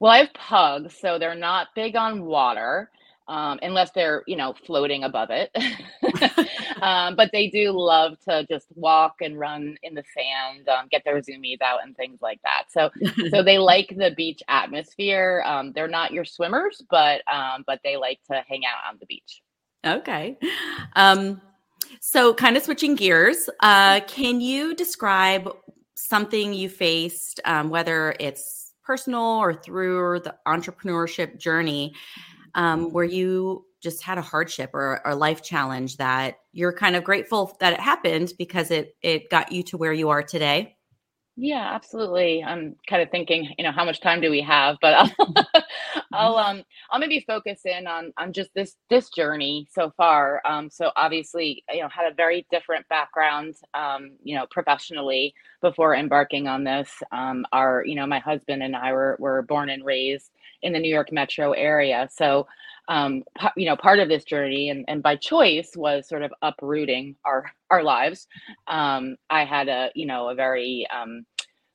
Well, 0.01 0.13
I 0.13 0.19
have 0.19 0.35
pugs, 0.35 0.97
so 0.99 1.19
they're 1.19 1.35
not 1.35 1.69
big 1.75 1.97
on 1.97 2.25
water. 2.25 2.91
Um, 3.29 3.61
unless 3.63 3.93
they're 3.93 4.25
you 4.27 4.37
know 4.37 4.53
floating 4.67 5.05
above 5.05 5.31
it. 5.31 5.57
Um, 6.83 7.15
but 7.15 7.31
they 7.33 7.47
do 7.47 7.71
love 7.71 8.19
to 8.29 8.45
just 8.51 8.67
walk 8.75 9.15
and 9.21 9.39
run 9.39 9.77
in 9.85 9.95
the 9.95 10.03
sand 10.15 10.69
um, 10.69 10.89
get 10.91 11.05
their 11.05 11.21
zoomies 11.21 11.63
out 11.63 11.79
and 11.85 11.97
things 11.97 12.21
like 12.21 12.41
that. 12.43 12.65
So 12.71 12.91
so 13.31 13.43
they 13.45 13.59
like 13.59 13.95
the 13.97 14.11
beach 14.17 14.43
atmosphere. 14.49 15.45
Um, 15.47 15.73
they're 15.73 15.87
not 15.89 16.13
your 16.13 16.25
swimmers 16.25 16.83
but 16.91 17.23
um, 17.33 17.63
but 17.67 17.79
they 17.85 17.97
like 17.97 18.19
to 18.31 18.43
hang 18.49 18.63
out 18.67 18.91
on 18.91 18.99
the 18.99 19.07
beach. 19.07 19.43
Okay. 19.87 20.37
Um, 20.97 21.41
so 22.01 22.35
kind 22.35 22.57
of 22.57 22.65
switching 22.65 22.97
gears 22.97 23.49
uh, 23.61 24.01
can 24.09 24.41
you 24.41 24.75
describe 24.75 25.49
something 25.95 26.53
you 26.53 26.69
faced 26.69 27.41
whether 27.69 28.17
it's 28.19 28.62
personal 28.85 29.23
or 29.23 29.55
through 29.55 30.21
the 30.21 30.35
entrepreneurship 30.47 31.39
journey 31.39 31.95
um, 32.55 32.93
where 32.93 33.05
you 33.05 33.65
just 33.83 34.03
had 34.03 34.19
a 34.19 34.23
hardship 34.23 34.71
or 34.75 35.01
a 35.05 35.15
life 35.17 35.43
challenge 35.43 35.97
that 35.97 36.37
you're 36.53 36.73
kind 36.73 36.97
of 36.97 37.05
grateful 37.05 37.57
that 37.61 37.73
it 37.73 37.81
happened 37.81 38.33
because 38.39 38.71
it 38.71 38.97
it 39.03 39.31
got 39.31 39.53
you 39.53 39.63
to 39.63 39.77
where 39.77 39.93
you 39.93 40.11
are 40.11 40.23
today 40.23 40.77
Yeah, 41.37 41.75
absolutely. 41.75 42.43
I'm 42.45 42.77
kind 42.89 43.03
of 43.03 43.11
thinking, 43.11 43.55
you 43.57 43.65
know, 43.65 43.73
how 43.73 43.85
much 43.85 44.01
time 44.01 44.21
do 44.21 44.31
we 44.31 44.43
have? 44.43 44.77
But 44.83 44.95
I'll, 45.55 45.63
I'll 46.13 46.37
um 46.37 46.63
I'll 46.91 47.01
maybe 47.01 47.25
focus 47.27 47.61
in 47.65 47.87
on 47.87 48.13
on 48.19 48.33
just 48.33 48.51
this 48.55 48.77
this 48.91 49.09
journey 49.11 49.67
so 49.71 49.93
far. 49.97 50.43
Um, 50.47 50.71
so 50.71 50.91
obviously, 50.97 51.65
you 51.73 51.83
know, 51.83 51.89
had 51.89 52.11
a 52.11 52.15
very 52.15 52.47
different 52.51 52.89
background, 52.89 53.55
um, 53.75 54.13
you 54.23 54.37
know, 54.37 54.47
professionally 54.51 55.35
before 55.61 55.95
embarking 55.95 56.49
on 56.49 56.65
this. 56.65 56.91
Um, 57.13 57.47
our, 57.53 57.85
you 57.87 57.95
know, 57.95 58.07
my 58.07 58.19
husband 58.19 58.63
and 58.63 58.77
I 58.77 58.93
were 58.93 59.17
were 59.19 59.43
born 59.43 59.71
and 59.71 59.85
raised 59.85 60.31
in 60.63 60.73
the 60.73 60.79
New 60.79 60.93
York 60.93 61.13
metro 61.13 61.53
area. 61.53 62.09
So 62.13 62.47
um, 62.89 63.23
you 63.57 63.67
know, 63.67 63.77
part 63.77 64.01
of 64.01 64.09
this 64.09 64.25
journey 64.25 64.71
and, 64.71 64.85
and 64.89 65.03
by 65.03 65.17
choice 65.17 65.73
was 65.77 66.09
sort 66.09 66.23
of 66.23 66.33
uprooting 66.43 67.17
our 67.25 67.51
our 67.71 67.83
lives. 67.83 68.27
Um, 68.67 69.17
I 69.31 69.45
had 69.45 69.69
a 69.69 69.91
you 69.95 70.07
know 70.07 70.29
a 70.29 70.35
very 70.35 70.87
um, 70.95 71.25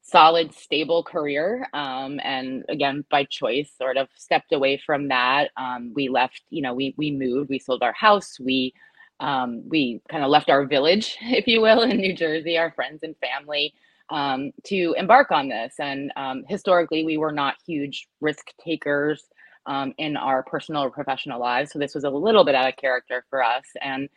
solid, 0.08 0.54
stable 0.54 1.04
career, 1.04 1.68
um, 1.74 2.20
and 2.24 2.64
again 2.70 3.04
by 3.12 3.26
choice, 3.26 3.72
sort 3.78 3.98
of 3.98 4.08
stepped 4.16 4.54
away 4.54 4.82
from 4.86 5.10
that. 5.10 5.52
Um, 5.58 5.92
we 5.96 6.10
left, 6.10 6.44
you 6.50 6.62
know, 6.62 6.74
we 6.74 6.96
we 6.98 7.12
moved, 7.12 7.50
we 7.50 7.60
sold 7.60 7.84
our 7.84 7.94
house, 7.94 8.40
we 8.40 8.74
um, 9.20 9.68
we 9.68 10.02
kind 10.10 10.24
of 10.24 10.30
left 10.30 10.50
our 10.50 10.66
village, 10.66 11.18
if 11.22 11.48
you 11.48 11.62
will, 11.62 11.82
in 11.82 11.98
New 11.98 12.16
Jersey, 12.16 12.58
our 12.58 12.72
friends 12.72 13.04
and 13.04 13.16
family. 13.18 13.74
Um, 14.10 14.52
to 14.68 14.96
embark 14.98 15.32
on 15.32 15.50
this. 15.50 15.76
And 15.80 16.14
um, 16.16 16.46
historically, 16.48 17.04
we 17.04 17.18
were 17.18 17.34
not 17.34 17.56
huge 17.66 18.08
risk 18.22 18.54
takers 18.64 19.26
um, 19.66 19.94
in 19.98 20.16
our 20.16 20.44
personal 20.44 20.84
or 20.84 20.90
professional 20.90 21.42
lives. 21.42 21.74
So 21.74 21.80
this 21.80 21.94
was 21.94 22.06
a 22.06 22.10
little 22.10 22.46
bit 22.46 22.56
out 22.56 22.70
of 22.70 22.78
character 22.78 23.26
for 23.30 23.44
us. 23.44 23.66
And 23.82 24.08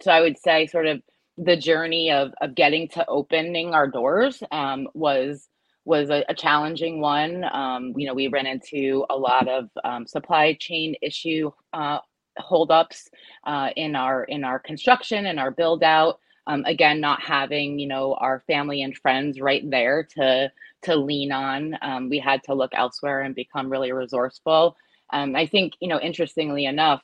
so 0.00 0.12
I 0.12 0.20
would 0.20 0.38
say, 0.38 0.68
sort 0.68 0.86
of, 0.86 1.02
the 1.38 1.56
journey 1.56 2.12
of 2.12 2.32
of 2.42 2.54
getting 2.56 2.88
to 2.90 3.06
opening 3.08 3.74
our 3.74 3.88
doors 3.88 4.42
um, 4.52 4.88
was 4.94 5.48
was 5.86 6.10
a, 6.10 6.24
a 6.28 6.34
challenging 6.34 7.00
one. 7.00 7.44
Um, 7.52 7.94
you 7.96 8.06
know, 8.06 8.14
we 8.14 8.28
ran 8.28 8.46
into 8.46 9.06
a 9.10 9.16
lot 9.16 9.48
of 9.48 9.70
um, 9.84 10.06
supply 10.06 10.54
chain 10.60 10.96
issue 11.02 11.52
uh, 11.72 11.98
holdups 12.38 13.08
uh, 13.46 13.70
in 13.76 13.96
our 13.96 14.24
in 14.24 14.44
our 14.44 14.58
construction 14.58 15.26
and 15.26 15.40
our 15.40 15.50
build 15.52 15.82
out. 15.84 16.20
Um, 16.46 16.64
again, 16.66 17.00
not 17.00 17.22
having 17.22 17.78
you 17.78 17.88
know 17.88 18.14
our 18.14 18.42
family 18.46 18.82
and 18.82 18.96
friends 18.96 19.40
right 19.40 19.68
there 19.70 20.08
to 20.16 20.52
to 20.82 20.96
lean 20.96 21.32
on. 21.32 21.76
Um, 21.82 22.10
we 22.10 22.18
had 22.18 22.42
to 22.44 22.54
look 22.54 22.72
elsewhere 22.74 23.22
and 23.22 23.34
become 23.34 23.70
really 23.70 23.92
resourceful. 23.92 24.76
Um, 25.12 25.34
I 25.36 25.46
think, 25.46 25.74
you 25.80 25.88
know, 25.88 25.98
interestingly 26.00 26.66
enough, 26.66 27.02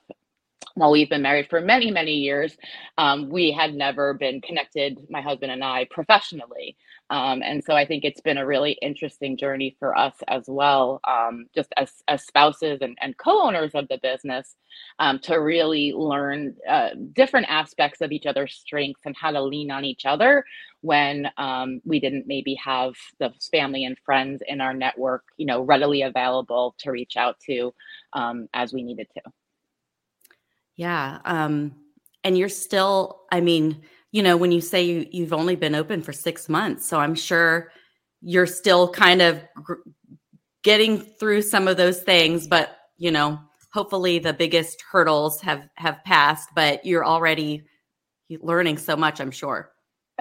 while 0.75 0.91
we've 0.91 1.09
been 1.09 1.23
married 1.23 1.49
for 1.49 1.61
many, 1.61 1.91
many 1.91 2.13
years, 2.15 2.57
um, 2.99 3.29
we 3.29 3.53
had 3.53 3.75
never 3.75 4.15
been 4.15 4.41
connected, 4.41 4.99
my 5.09 5.21
husband 5.21 5.53
and 5.53 5.63
I, 5.63 5.87
professionally. 5.91 6.77
Um, 7.11 7.43
and 7.43 7.63
so 7.63 7.75
I 7.75 7.87
think 7.87 8.05
it's 8.05 8.21
been 8.21 8.39
a 8.39 8.47
really 8.47 8.73
interesting 8.83 9.37
journey 9.37 9.77
for 9.79 9.97
us 9.97 10.15
as 10.27 10.45
well, 10.49 11.01
um, 11.07 11.47
just 11.55 11.73
as, 11.77 11.93
as 12.09 12.25
spouses 12.27 12.79
and, 12.81 12.97
and 13.01 13.17
co 13.17 13.47
owners 13.47 13.73
of 13.75 13.87
the 13.89 13.99
business, 14.03 14.57
um, 14.99 15.21
to 15.21 15.37
really 15.37 15.93
learn 15.93 16.57
uh, 16.69 16.91
different 17.13 17.47
aspects 17.49 18.01
of 18.01 18.11
each 18.11 18.27
other's 18.27 18.55
strengths 18.55 19.03
and 19.05 19.15
how 19.17 19.31
to 19.31 19.43
lean 19.43 19.71
on 19.71 19.85
each 19.85 20.07
other 20.07 20.45
when 20.81 21.29
um, 21.39 21.81
we 21.85 22.01
didn't 22.01 22.27
maybe 22.27 22.55
have 22.57 22.95
the 23.21 23.33
family 23.51 23.85
and 23.85 23.97
friends 24.05 24.43
in 24.49 24.61
our 24.61 24.75
network, 24.75 25.25
you 25.37 25.47
know, 25.47 25.63
readily 25.63 26.03
available 26.03 26.75
to 26.79 26.91
reach 26.91 27.17
out 27.17 27.39
to 27.41 27.73
um, 28.15 28.49
as 28.55 28.73
we 28.73 28.83
needed 28.83 29.07
to. 29.15 29.23
Yeah. 30.77 31.19
Um, 31.25 31.77
and 32.23 32.37
you're 32.39 32.49
still, 32.49 33.23
I 33.31 33.41
mean, 33.41 33.83
you 34.13 34.23
know, 34.23 34.37
when 34.37 34.53
you 34.53 34.61
say 34.61 34.83
you, 34.83 35.07
you've 35.11 35.33
only 35.33 35.57
been 35.57 35.75
open 35.75 36.03
for 36.03 36.13
six 36.13 36.49
months, 36.49 36.87
so 36.87 36.99
I'm 36.99 37.15
sure 37.15 37.71
you're 38.23 38.47
still 38.47 38.89
kind 38.89 39.21
of 39.21 39.43
gr- 39.55 39.75
getting 40.63 40.99
through 40.99 41.43
some 41.43 41.69
of 41.69 41.77
those 41.77 42.03
things, 42.03 42.47
but 42.47 42.77
you 42.97 43.11
know, 43.11 43.39
hopefully 43.73 44.19
the 44.19 44.33
biggest 44.33 44.83
hurdles 44.91 45.41
have 45.43 45.69
have 45.75 46.03
passed. 46.05 46.49
But 46.55 46.87
you're 46.87 47.05
already 47.05 47.65
learning 48.31 48.79
so 48.79 48.97
much, 48.97 49.21
I'm 49.21 49.31
sure. 49.31 49.71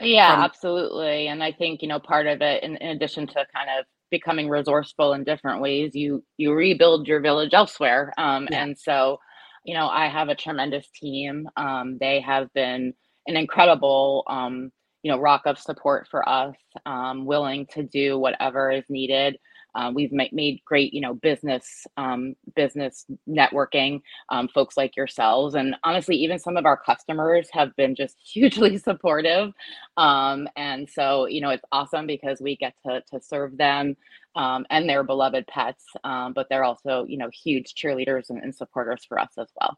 Yeah, 0.01 0.35
from- 0.35 0.43
absolutely. 0.43 1.27
And 1.27 1.43
I 1.43 1.51
think 1.51 1.81
you 1.81 1.87
know 1.87 1.99
part 1.99 2.27
of 2.27 2.41
it, 2.41 2.63
in, 2.63 2.75
in 2.77 2.89
addition 2.89 3.27
to 3.27 3.45
kind 3.55 3.69
of 3.79 3.85
becoming 4.11 4.49
resourceful 4.49 5.13
in 5.13 5.23
different 5.23 5.61
ways, 5.61 5.91
you 5.93 6.23
you 6.37 6.53
rebuild 6.53 7.07
your 7.07 7.21
village 7.21 7.53
elsewhere, 7.53 8.11
um, 8.17 8.47
yeah. 8.51 8.63
and 8.63 8.77
so 8.77 9.19
you 9.63 9.73
know, 9.73 9.87
I 9.87 10.07
have 10.07 10.29
a 10.29 10.35
tremendous 10.35 10.87
team. 10.99 11.47
Um, 11.57 11.97
they 11.99 12.19
have 12.21 12.51
been 12.53 12.93
an 13.27 13.37
incredible, 13.37 14.23
um, 14.27 14.71
you 15.03 15.11
know, 15.11 15.19
rock 15.19 15.43
of 15.45 15.57
support 15.59 16.07
for 16.09 16.27
us, 16.27 16.55
um, 16.85 17.25
willing 17.25 17.67
to 17.73 17.83
do 17.83 18.17
whatever 18.17 18.71
is 18.71 18.83
needed. 18.89 19.37
Uh, 19.75 19.91
we've 19.93 20.11
ma- 20.11 20.25
made 20.31 20.61
great, 20.65 20.93
you 20.93 21.01
know, 21.01 21.13
business 21.13 21.85
um, 21.97 22.35
business 22.55 23.05
networking. 23.27 24.01
Um, 24.29 24.47
folks 24.47 24.77
like 24.77 24.95
yourselves, 24.95 25.55
and 25.55 25.75
honestly, 25.83 26.15
even 26.17 26.39
some 26.39 26.57
of 26.57 26.65
our 26.65 26.77
customers 26.77 27.49
have 27.51 27.75
been 27.75 27.95
just 27.95 28.17
hugely 28.23 28.77
supportive. 28.77 29.53
Um, 29.97 30.47
and 30.55 30.89
so, 30.89 31.27
you 31.27 31.41
know, 31.41 31.49
it's 31.49 31.65
awesome 31.71 32.07
because 32.07 32.41
we 32.41 32.55
get 32.55 32.73
to 32.85 33.01
to 33.11 33.21
serve 33.21 33.57
them 33.57 33.95
um, 34.35 34.65
and 34.69 34.89
their 34.89 35.03
beloved 35.03 35.47
pets, 35.47 35.85
um, 36.03 36.33
but 36.33 36.47
they're 36.49 36.63
also, 36.63 37.05
you 37.07 37.17
know, 37.17 37.29
huge 37.29 37.73
cheerleaders 37.75 38.29
and, 38.29 38.41
and 38.41 38.55
supporters 38.55 39.05
for 39.05 39.19
us 39.19 39.31
as 39.37 39.47
well. 39.59 39.77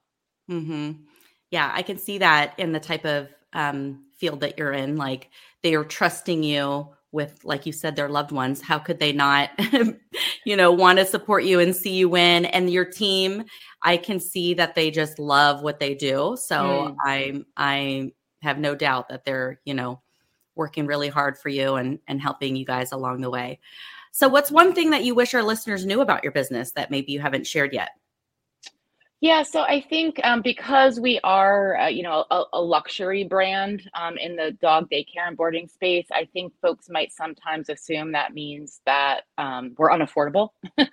Mm-hmm. 0.49 0.91
Yeah, 1.51 1.71
I 1.73 1.81
can 1.81 1.97
see 1.97 2.17
that 2.19 2.53
in 2.57 2.71
the 2.71 2.79
type 2.79 3.05
of 3.05 3.29
um, 3.53 4.05
field 4.17 4.41
that 4.41 4.57
you're 4.57 4.73
in. 4.73 4.97
Like 4.97 5.29
they 5.63 5.75
are 5.75 5.83
trusting 5.83 6.43
you 6.43 6.89
with, 7.15 7.43
like 7.43 7.65
you 7.65 7.71
said, 7.71 7.95
their 7.95 8.09
loved 8.09 8.31
ones. 8.31 8.61
How 8.61 8.77
could 8.77 8.99
they 8.99 9.11
not, 9.11 9.49
you 10.45 10.55
know, 10.55 10.71
want 10.71 10.99
to 10.99 11.05
support 11.05 11.43
you 11.43 11.59
and 11.59 11.75
see 11.75 11.95
you 11.95 12.09
win? 12.09 12.45
And 12.45 12.69
your 12.69 12.85
team, 12.85 13.45
I 13.81 13.97
can 13.97 14.19
see 14.19 14.53
that 14.55 14.75
they 14.75 14.91
just 14.91 15.17
love 15.17 15.63
what 15.63 15.79
they 15.79 15.95
do. 15.95 16.37
So 16.39 16.55
mm. 16.55 16.95
I, 17.03 17.43
I 17.57 18.11
have 18.43 18.59
no 18.59 18.75
doubt 18.75 19.09
that 19.09 19.25
they're, 19.25 19.59
you 19.65 19.73
know, 19.73 20.01
working 20.55 20.85
really 20.85 21.09
hard 21.09 21.37
for 21.37 21.49
you 21.49 21.75
and 21.75 21.99
and 22.07 22.21
helping 22.21 22.55
you 22.55 22.65
guys 22.65 22.91
along 22.91 23.21
the 23.21 23.29
way. 23.29 23.59
So, 24.11 24.29
what's 24.29 24.51
one 24.51 24.73
thing 24.73 24.91
that 24.91 25.03
you 25.03 25.13
wish 25.13 25.33
our 25.33 25.43
listeners 25.43 25.85
knew 25.85 26.01
about 26.01 26.23
your 26.23 26.31
business 26.31 26.71
that 26.71 26.91
maybe 26.91 27.11
you 27.11 27.19
haven't 27.19 27.47
shared 27.47 27.73
yet? 27.73 27.89
Yeah, 29.25 29.41
so 29.41 29.61
I 29.61 29.81
think 29.81 30.19
um, 30.23 30.43
because 30.43 30.99
we 30.99 31.19
are, 31.23 31.75
uh, 31.79 31.87
you 31.87 32.03
know, 32.03 32.25
a, 32.29 32.43
a 32.53 32.61
luxury 32.61 33.23
brand 33.23 33.81
um, 33.99 34.19
in 34.19 34.35
the 34.35 34.51
dog 34.61 34.87
daycare 34.91 35.25
and 35.27 35.35
boarding 35.35 35.67
space, 35.67 36.05
I 36.11 36.25
think 36.31 36.53
folks 36.61 36.89
might 36.91 37.11
sometimes 37.11 37.67
assume 37.69 38.11
that 38.11 38.35
means 38.35 38.81
that 38.85 39.21
um, 39.39 39.73
we're 39.79 39.89
unaffordable. 39.89 40.49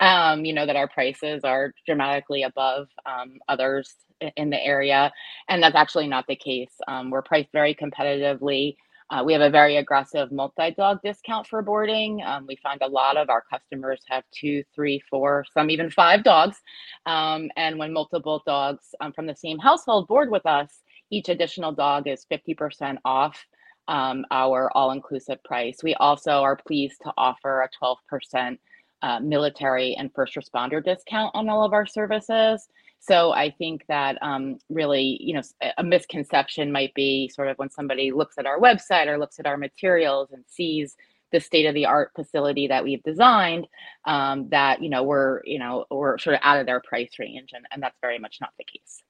Um, 0.00 0.44
you 0.44 0.52
know, 0.52 0.66
that 0.66 0.76
our 0.76 0.88
prices 0.88 1.42
are 1.44 1.74
dramatically 1.86 2.42
above 2.44 2.88
um, 3.06 3.38
others 3.48 3.94
in 4.36 4.50
the 4.50 4.62
area, 4.64 5.12
and 5.48 5.62
that's 5.62 5.76
actually 5.76 6.08
not 6.08 6.26
the 6.28 6.36
case. 6.36 6.72
Um, 6.88 7.10
we're 7.10 7.22
priced 7.22 7.52
very 7.52 7.74
competitively. 7.74 8.76
Uh, 9.12 9.22
we 9.22 9.34
have 9.34 9.42
a 9.42 9.50
very 9.50 9.76
aggressive 9.76 10.32
multi-dog 10.32 10.98
discount 11.04 11.46
for 11.46 11.60
boarding. 11.60 12.22
Um, 12.24 12.46
we 12.48 12.56
find 12.56 12.80
a 12.80 12.88
lot 12.88 13.18
of 13.18 13.28
our 13.28 13.42
customers 13.42 14.00
have 14.08 14.24
two, 14.32 14.64
three, 14.74 15.02
four, 15.10 15.44
some 15.52 15.68
even 15.68 15.90
five 15.90 16.24
dogs. 16.24 16.56
Um, 17.04 17.50
and 17.58 17.78
when 17.78 17.92
multiple 17.92 18.42
dogs 18.46 18.94
um, 19.02 19.12
from 19.12 19.26
the 19.26 19.36
same 19.36 19.58
household 19.58 20.08
board 20.08 20.30
with 20.30 20.46
us, 20.46 20.80
each 21.10 21.28
additional 21.28 21.72
dog 21.72 22.08
is 22.08 22.24
50% 22.32 22.96
off 23.04 23.44
um, 23.86 24.24
our 24.30 24.74
all-inclusive 24.74 25.44
price. 25.44 25.76
We 25.82 25.94
also 25.96 26.40
are 26.40 26.56
pleased 26.56 27.02
to 27.02 27.12
offer 27.18 27.60
a 27.60 27.68
12% 27.84 28.56
uh, 29.02 29.20
military 29.20 29.94
and 29.94 30.12
first 30.14 30.34
responder 30.34 30.82
discount 30.82 31.30
on 31.34 31.48
all 31.48 31.64
of 31.64 31.72
our 31.72 31.86
services. 31.86 32.68
So 33.00 33.32
I 33.32 33.50
think 33.50 33.84
that 33.88 34.16
um, 34.22 34.58
really, 34.68 35.18
you 35.20 35.34
know, 35.34 35.42
a 35.76 35.82
misconception 35.82 36.70
might 36.70 36.94
be 36.94 37.28
sort 37.28 37.48
of 37.48 37.58
when 37.58 37.68
somebody 37.68 38.12
looks 38.12 38.38
at 38.38 38.46
our 38.46 38.60
website 38.60 39.08
or 39.08 39.18
looks 39.18 39.40
at 39.40 39.46
our 39.46 39.56
materials 39.56 40.30
and 40.30 40.44
sees 40.46 40.96
the 41.32 41.40
state 41.40 41.66
of 41.66 41.74
the 41.74 41.86
art 41.86 42.12
facility 42.14 42.68
that 42.68 42.84
we've 42.84 43.02
designed 43.02 43.66
um, 44.04 44.48
that 44.50 44.82
you 44.82 44.88
know 44.88 45.02
we're 45.02 45.40
you 45.44 45.58
know 45.58 45.86
we're 45.90 46.18
sort 46.18 46.34
of 46.34 46.40
out 46.44 46.60
of 46.60 46.66
their 46.66 46.80
price 46.80 47.10
range 47.18 47.50
and, 47.52 47.66
and 47.72 47.82
that's 47.82 47.98
very 48.00 48.18
much 48.18 48.38
not 48.40 48.50
the 48.58 48.64
case 48.64 49.02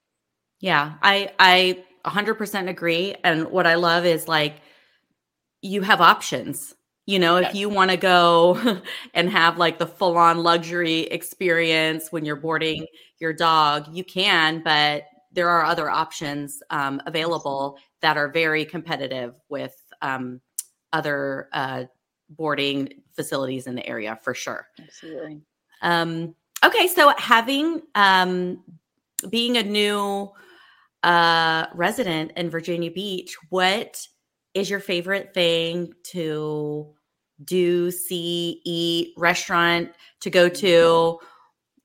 yeah 0.60 0.94
i 1.02 1.30
i 1.38 1.82
100% 2.04 2.68
agree 2.68 3.14
and 3.24 3.50
what 3.50 3.66
i 3.66 3.74
love 3.74 4.06
is 4.06 4.28
like 4.28 4.54
you 5.60 5.82
have 5.82 6.00
options 6.00 6.74
you 7.06 7.18
know, 7.18 7.36
if 7.36 7.54
you 7.54 7.68
want 7.68 7.90
to 7.90 7.96
go 7.96 8.80
and 9.14 9.28
have 9.28 9.58
like 9.58 9.78
the 9.78 9.86
full 9.86 10.16
on 10.16 10.38
luxury 10.38 11.00
experience 11.00 12.12
when 12.12 12.24
you're 12.24 12.36
boarding 12.36 12.86
your 13.18 13.32
dog, 13.32 13.88
you 13.92 14.04
can, 14.04 14.62
but 14.62 15.04
there 15.32 15.48
are 15.48 15.64
other 15.64 15.90
options 15.90 16.62
um, 16.70 17.00
available 17.06 17.76
that 18.02 18.16
are 18.16 18.28
very 18.28 18.64
competitive 18.64 19.34
with 19.48 19.74
um, 20.02 20.40
other 20.92 21.48
uh, 21.52 21.84
boarding 22.30 22.88
facilities 23.14 23.66
in 23.66 23.74
the 23.74 23.86
area 23.86 24.18
for 24.22 24.34
sure. 24.34 24.68
Absolutely. 24.80 25.40
Um, 25.80 26.34
okay, 26.64 26.86
so 26.86 27.12
having 27.18 27.82
um, 27.94 28.62
being 29.28 29.56
a 29.56 29.62
new 29.62 30.30
uh, 31.02 31.66
resident 31.74 32.32
in 32.36 32.50
Virginia 32.50 32.90
Beach, 32.90 33.36
what 33.48 34.06
is 34.54 34.70
your 34.70 34.80
favorite 34.80 35.34
thing 35.34 35.92
to 36.12 36.94
do, 37.44 37.90
see, 37.90 38.60
eat, 38.64 39.14
restaurant 39.16 39.90
to 40.20 40.30
go 40.30 40.48
to? 40.48 41.18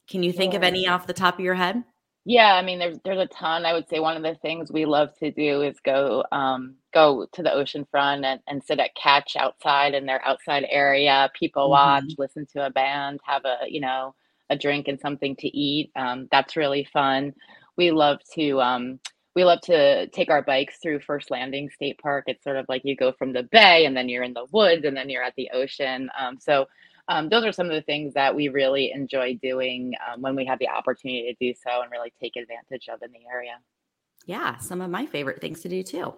Can 0.10 0.24
you 0.24 0.32
think 0.32 0.54
of 0.54 0.64
any 0.64 0.88
off 0.88 1.08
the 1.08 1.14
top 1.14 1.36
of 1.36 1.46
your 1.46 1.56
head? 1.56 1.84
Yeah, 2.30 2.56
I 2.56 2.62
mean, 2.62 2.78
there's 2.78 2.98
there's 3.06 3.20
a 3.20 3.28
ton. 3.28 3.66
I 3.66 3.72
would 3.72 3.88
say 3.88 4.02
one 4.02 4.18
of 4.18 4.24
the 4.24 4.36
things 4.42 4.70
we 4.70 4.86
love 4.86 5.18
to 5.20 5.32
do 5.32 5.62
is 5.62 5.80
go 5.80 6.26
um, 6.34 6.76
go 6.94 7.26
to 7.32 7.42
the 7.42 7.54
ocean 7.54 7.88
front 7.90 8.26
and, 8.26 8.42
and 8.48 8.62
sit 8.62 8.80
at 8.80 8.96
Catch 8.96 9.38
outside 9.38 9.94
in 9.94 10.06
their 10.06 10.22
outside 10.26 10.66
area, 10.70 11.32
people 11.40 11.70
watch, 11.70 12.04
hmm 12.04 12.22
listen 12.22 12.46
to 12.48 12.66
a 12.66 12.70
band, 12.70 13.22
have 13.26 13.46
a 13.46 13.60
you 13.70 13.80
know 13.80 14.14
a 14.50 14.58
drink 14.58 14.90
and 14.90 15.00
something 15.00 15.38
to 15.38 15.48
eat. 15.48 15.92
Um, 15.96 16.28
that's 16.30 16.58
really 16.58 16.86
fun. 16.92 17.34
We 17.78 17.92
love 17.92 18.20
to 18.36 18.60
um, 18.60 19.00
we 19.38 19.44
love 19.44 19.62
to 19.62 20.08
take 20.08 20.32
our 20.32 20.42
bikes 20.42 20.80
through 20.82 21.00
First 21.00 21.30
Landing 21.30 21.70
State 21.70 22.00
Park. 22.00 22.24
It's 22.26 22.44
sort 22.44 22.56
of 22.56 22.66
like 22.68 22.82
you 22.84 22.96
go 22.96 23.12
from 23.12 23.34
the 23.34 23.44
bay 23.44 23.86
and 23.86 23.96
then 23.96 24.10
you're 24.10 24.24
in 24.24 24.34
the 24.34 24.48
woods 24.52 24.84
and 24.84 24.98
then 24.98 25.12
you're 25.12 25.22
at 25.22 25.36
the 25.38 25.52
ocean. 25.54 26.10
Um, 26.20 26.40
so 26.40 26.66
um, 27.08 27.30
those 27.30 27.46
are 27.46 27.52
some 27.52 27.68
of 27.68 27.74
the 27.74 27.84
things 27.84 28.16
that 28.16 28.34
we 28.34 28.48
really 28.48 28.92
enjoy 28.92 29.36
doing 29.40 29.94
um, 30.12 30.24
when 30.24 30.36
we 30.36 30.44
have 30.46 30.58
the 30.58 30.68
opportunity 30.68 31.32
to 31.40 31.46
do 31.46 31.54
so 31.54 31.84
and 31.84 31.92
really 31.92 32.12
take 32.20 32.36
advantage 32.36 32.90
of 32.92 33.04
in 33.04 33.12
the 33.12 33.20
area. 33.32 33.60
Yeah, 34.26 34.58
some 34.58 34.82
of 34.82 34.90
my 34.90 35.06
favorite 35.06 35.40
things 35.40 35.62
to 35.62 35.70
do 35.70 35.84
too. 35.84 36.16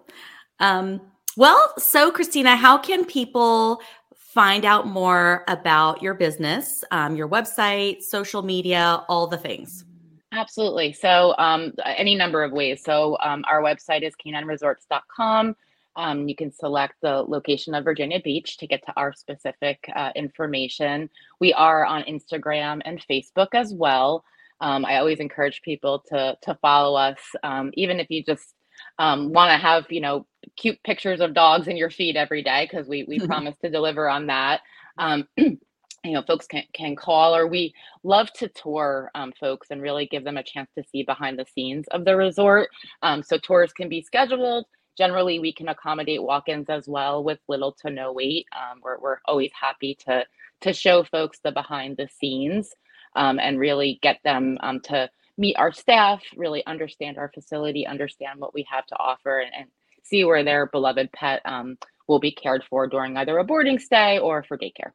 Um, 0.58 1.02
well, 1.36 1.74
so 1.76 2.10
Christina, 2.10 2.56
how 2.56 2.78
can 2.78 3.04
people 3.04 3.82
find 4.14 4.64
out 4.64 4.86
more 4.86 5.44
about 5.46 6.00
your 6.00 6.14
business, 6.14 6.82
um, 6.90 7.16
your 7.16 7.28
website, 7.28 8.00
social 8.00 8.40
media, 8.40 9.04
all 9.10 9.26
the 9.26 9.36
things? 9.36 9.84
Absolutely. 10.32 10.92
So, 10.92 11.34
um, 11.38 11.72
any 11.84 12.14
number 12.14 12.44
of 12.44 12.52
ways. 12.52 12.82
So, 12.84 13.16
um, 13.20 13.44
our 13.48 13.62
website 13.62 14.02
is 14.02 14.14
k9resorts.com. 14.24 15.56
Um, 15.96 16.28
you 16.28 16.36
can 16.36 16.52
select 16.52 16.94
the 17.02 17.22
location 17.22 17.74
of 17.74 17.84
Virginia 17.84 18.20
Beach 18.20 18.56
to 18.58 18.66
get 18.66 18.84
to 18.86 18.92
our 18.96 19.12
specific 19.12 19.84
uh, 19.94 20.12
information. 20.14 21.10
We 21.40 21.52
are 21.52 21.84
on 21.84 22.04
Instagram 22.04 22.80
and 22.84 23.04
Facebook 23.10 23.48
as 23.54 23.74
well. 23.74 24.24
Um, 24.60 24.84
I 24.84 24.98
always 24.98 25.18
encourage 25.18 25.62
people 25.62 26.04
to 26.08 26.38
to 26.42 26.54
follow 26.62 26.96
us, 26.96 27.18
um, 27.42 27.70
even 27.74 27.98
if 27.98 28.08
you 28.10 28.22
just 28.22 28.54
um, 28.98 29.32
want 29.32 29.50
to 29.50 29.56
have 29.56 29.90
you 29.90 30.00
know 30.00 30.26
cute 30.56 30.80
pictures 30.84 31.20
of 31.20 31.34
dogs 31.34 31.66
in 31.66 31.76
your 31.76 31.90
feed 31.90 32.16
every 32.16 32.42
day, 32.42 32.68
because 32.70 32.86
we 32.86 33.02
we 33.04 33.18
promise 33.26 33.56
to 33.62 33.70
deliver 33.70 34.08
on 34.08 34.26
that. 34.28 34.60
You 36.04 36.12
know 36.12 36.22
folks 36.22 36.46
can, 36.46 36.62
can 36.72 36.96
call 36.96 37.36
or 37.36 37.46
we 37.46 37.74
love 38.04 38.32
to 38.34 38.48
tour 38.48 39.10
um, 39.14 39.32
folks 39.38 39.68
and 39.70 39.82
really 39.82 40.06
give 40.06 40.24
them 40.24 40.38
a 40.38 40.42
chance 40.42 40.70
to 40.76 40.84
see 40.84 41.02
behind 41.02 41.38
the 41.38 41.44
scenes 41.54 41.86
of 41.88 42.06
the 42.06 42.16
resort 42.16 42.70
um, 43.02 43.22
so 43.22 43.36
tours 43.36 43.72
can 43.74 43.88
be 43.90 44.00
scheduled. 44.00 44.64
Generally 44.96 45.40
we 45.40 45.52
can 45.52 45.68
accommodate 45.68 46.22
walk-ins 46.22 46.70
as 46.70 46.88
well 46.88 47.22
with 47.22 47.38
little 47.48 47.72
to 47.82 47.90
no 47.90 48.12
wait 48.12 48.46
um, 48.56 48.80
we're, 48.82 48.98
we're 48.98 49.18
always 49.26 49.50
happy 49.58 49.94
to 50.06 50.24
to 50.62 50.72
show 50.72 51.04
folks 51.04 51.38
the 51.44 51.52
behind 51.52 51.98
the 51.98 52.08
scenes 52.18 52.74
um, 53.14 53.38
and 53.38 53.58
really 53.58 53.98
get 54.02 54.20
them 54.24 54.56
um, 54.62 54.80
to 54.80 55.08
meet 55.36 55.56
our 55.56 55.72
staff 55.72 56.22
really 56.34 56.64
understand 56.66 57.18
our 57.18 57.30
facility 57.34 57.86
understand 57.86 58.40
what 58.40 58.54
we 58.54 58.66
have 58.70 58.86
to 58.86 58.96
offer 58.98 59.40
and, 59.40 59.52
and 59.54 59.68
see 60.02 60.24
where 60.24 60.44
their 60.44 60.64
beloved 60.66 61.12
pet 61.12 61.42
um, 61.44 61.76
will 62.08 62.18
be 62.18 62.32
cared 62.32 62.64
for 62.70 62.86
during 62.86 63.18
either 63.18 63.36
a 63.36 63.44
boarding 63.44 63.78
stay 63.78 64.18
or 64.18 64.42
for 64.42 64.56
daycare 64.56 64.92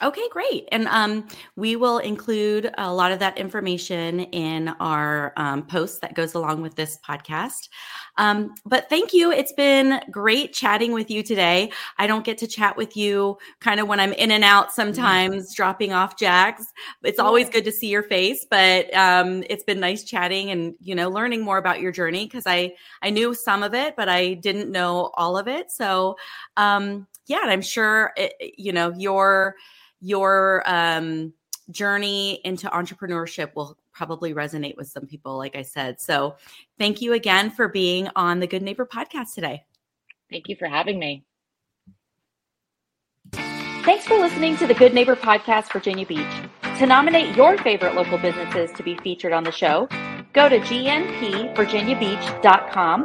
Okay, 0.00 0.28
great. 0.30 0.68
And 0.70 0.86
um, 0.86 1.26
we 1.56 1.74
will 1.74 1.98
include 1.98 2.72
a 2.78 2.92
lot 2.92 3.10
of 3.10 3.18
that 3.18 3.36
information 3.36 4.20
in 4.20 4.68
our 4.78 5.32
um, 5.36 5.66
post 5.66 6.02
that 6.02 6.14
goes 6.14 6.34
along 6.34 6.62
with 6.62 6.76
this 6.76 6.98
podcast. 7.04 7.68
Um, 8.16 8.54
but 8.64 8.88
thank 8.88 9.12
you. 9.12 9.32
It's 9.32 9.52
been 9.52 10.00
great 10.12 10.52
chatting 10.52 10.92
with 10.92 11.10
you 11.10 11.24
today. 11.24 11.72
I 11.98 12.06
don't 12.06 12.24
get 12.24 12.38
to 12.38 12.46
chat 12.46 12.76
with 12.76 12.96
you 12.96 13.38
kind 13.58 13.80
of 13.80 13.88
when 13.88 13.98
I'm 13.98 14.12
in 14.12 14.30
and 14.30 14.44
out 14.44 14.72
sometimes, 14.72 15.46
mm-hmm. 15.46 15.54
dropping 15.56 15.92
off 15.92 16.16
Jax. 16.16 16.64
It's 17.02 17.18
always 17.18 17.50
good 17.50 17.64
to 17.64 17.72
see 17.72 17.88
your 17.88 18.04
face, 18.04 18.46
but 18.48 18.94
um, 18.94 19.42
it's 19.50 19.64
been 19.64 19.80
nice 19.80 20.04
chatting 20.04 20.52
and 20.52 20.74
you 20.80 20.94
know 20.94 21.08
learning 21.08 21.40
more 21.40 21.58
about 21.58 21.80
your 21.80 21.90
journey 21.90 22.24
because 22.24 22.46
I 22.46 22.74
I 23.02 23.10
knew 23.10 23.34
some 23.34 23.64
of 23.64 23.74
it, 23.74 23.96
but 23.96 24.08
I 24.08 24.34
didn't 24.34 24.70
know 24.70 25.10
all 25.14 25.36
of 25.36 25.48
it. 25.48 25.72
So 25.72 26.16
um, 26.56 27.08
yeah, 27.26 27.40
and 27.42 27.50
I'm 27.50 27.62
sure 27.62 28.12
it, 28.16 28.34
you 28.56 28.72
know 28.72 28.92
your 28.96 29.56
your 30.00 30.62
um, 30.66 31.32
journey 31.70 32.40
into 32.44 32.66
entrepreneurship 32.68 33.54
will 33.54 33.76
probably 33.92 34.34
resonate 34.34 34.76
with 34.76 34.88
some 34.88 35.06
people, 35.06 35.36
like 35.36 35.54
I 35.56 35.62
said. 35.62 36.00
So, 36.00 36.36
thank 36.78 37.02
you 37.02 37.14
again 37.14 37.50
for 37.50 37.66
being 37.68 38.08
on 38.16 38.40
the 38.40 38.46
Good 38.46 38.62
Neighbor 38.62 38.86
podcast 38.86 39.34
today. 39.34 39.64
Thank 40.30 40.48
you 40.48 40.56
for 40.56 40.66
having 40.66 40.98
me. 40.98 41.24
Thanks 43.32 44.06
for 44.06 44.18
listening 44.18 44.56
to 44.58 44.66
the 44.66 44.74
Good 44.74 44.92
Neighbor 44.92 45.16
Podcast, 45.16 45.72
Virginia 45.72 46.04
Beach. 46.04 46.26
To 46.78 46.84
nominate 46.86 47.34
your 47.34 47.56
favorite 47.58 47.94
local 47.94 48.18
businesses 48.18 48.70
to 48.72 48.82
be 48.82 48.98
featured 48.98 49.32
on 49.32 49.44
the 49.44 49.52
show, 49.52 49.88
go 50.34 50.46
to 50.48 50.58
gnpvirginiabeach.com. 50.58 53.02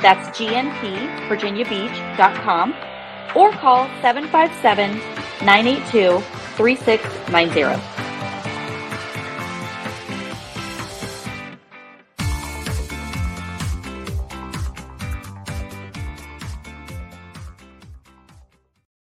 That's 0.00 0.38
gnpvirginiabeach.com 0.38 2.91
or 3.34 3.52
call 3.52 3.86
757 4.02 4.98
982 5.44 6.20
3690. 6.56 8.11